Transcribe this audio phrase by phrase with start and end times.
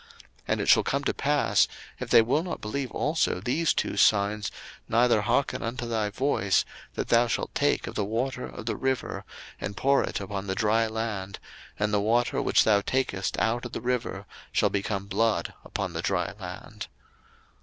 [0.01, 0.09] 02:004:009
[0.47, 1.67] And it shall come to pass,
[1.99, 4.49] if they will not believe also these two signs,
[4.89, 9.23] neither hearken unto thy voice, that thou shalt take of the water of the river,
[9.59, 11.37] and pour it upon the dry land:
[11.77, 16.01] and the water which thou takest out of the river shall become blood upon the
[16.01, 16.87] dry land.